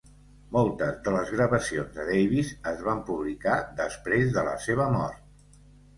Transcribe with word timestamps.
Moltes 0.53 0.95
de 1.07 1.11
les 1.15 1.33
gravacions 1.35 1.93
de 1.99 2.05
Davis 2.09 2.53
es 2.71 2.81
van 2.89 3.03
publicar 3.11 3.59
després 3.83 4.33
de 4.39 4.47
la 4.49 4.55
seva 4.69 4.89
mort. 4.97 5.61